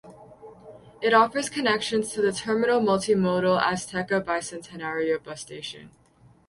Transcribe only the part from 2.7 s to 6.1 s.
Multimodal Azteca Bicentenario" bus station.